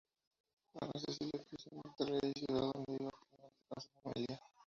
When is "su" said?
3.83-3.89